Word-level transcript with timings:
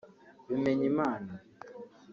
Bimenyimana 0.47 1.33